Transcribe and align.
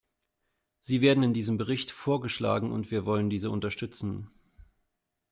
Sie 0.79 1.01
werden 1.01 1.21
in 1.21 1.31
diesem 1.35 1.57
Bericht 1.57 1.91
vorgeschlagen, 1.91 2.71
und 2.71 2.89
wir 2.89 3.05
wollen 3.05 3.29
diese 3.29 3.51
unterstützen. 3.51 4.31